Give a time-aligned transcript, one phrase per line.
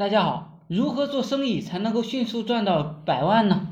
[0.00, 3.66] 大家好，如何做生意才能够迅速赚到百万呢？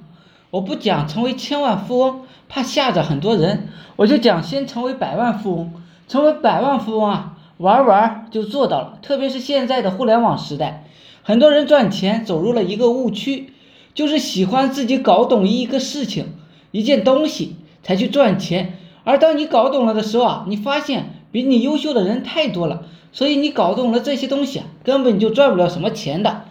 [0.51, 2.21] 我不讲成为千万富翁，
[2.51, 5.73] 怕吓着很多人，我就讲先成为百万富翁。
[6.07, 8.99] 成为百万富翁啊，玩玩就做到了。
[9.01, 10.85] 特别是现在的互联网时代，
[11.23, 13.55] 很多人赚钱走入了一个误区，
[13.95, 16.35] 就是喜欢自己搞懂一个事情、
[16.73, 18.75] 一件东西才去赚钱。
[19.03, 22.87] 而当你搞懂了的时候啊，你发现比你优秀的人太多了。
[23.11, 26.45] 所以你搞懂了这些东西啊，根本就赚不了什么钱的。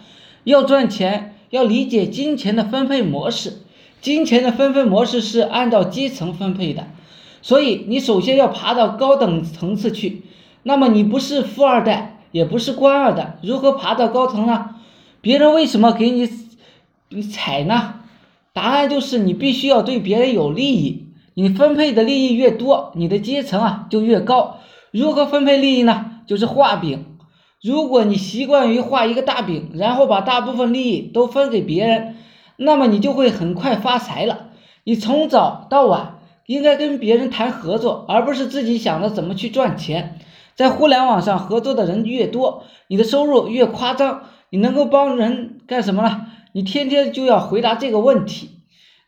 [0.44, 3.58] 要赚钱，要理解金钱的分配模式。
[4.00, 6.86] 金钱的分配模式是按照阶层分配的，
[7.42, 10.22] 所以你首先要爬到高等层次去。
[10.62, 14.76] 那么你不是富二代，也不是官二代，如何爬到高层呢？
[15.20, 16.28] 别人为什么给你
[17.08, 17.94] 你踩呢？
[18.52, 21.07] 答案就是你必须要对别人有利益。
[21.40, 24.56] 你分配的利益越多，你的阶层啊就越高。
[24.90, 26.06] 如何分配利益呢？
[26.26, 27.16] 就是画饼，
[27.62, 32.16] 如果你习惯于画一个大饼，然后把大部分利益都分给别人，
[32.56, 34.48] 那么你就会很快发财了。
[34.82, 40.18] 你从早到晚应该跟别人谈合作，而不是自己想着怎么去赚钱。
[40.56, 44.22] 在互联网上合作的人越多，你的收入越夸张。
[44.50, 46.26] 你能够帮人干什么呢？
[46.52, 48.57] 你天天就要回答这个问题，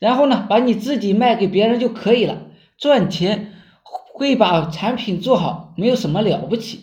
[0.01, 2.47] 然后呢，把你自己卖给别人就可以了。
[2.77, 3.53] 赚钱
[3.84, 6.81] 会把产品做好，没有什么了不起。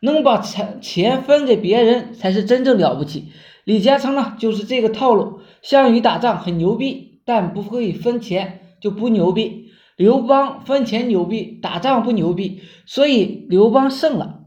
[0.00, 3.26] 能把钱钱分给别人才是真正了不起。
[3.64, 5.40] 李嘉诚呢，就是这个套路。
[5.60, 9.70] 项羽打仗很牛逼，但不会分钱就不牛逼。
[9.96, 14.40] 刘邦分钱牛逼，打仗不牛逼，所以刘邦胜了。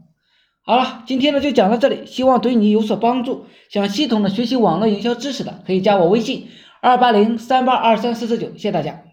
[0.62, 3.44] 好了，今天呢就讲到这里，希望对你有所帮助。
[3.70, 6.48] 想系统的学习网络营销知识的，可以加我微信
[6.80, 9.05] 二八零三八二三四四九，谢谢大家。